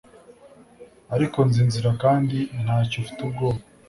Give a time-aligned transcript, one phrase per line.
[1.15, 3.61] ariko nzi inzira kandi ntacyo ufite ubwoba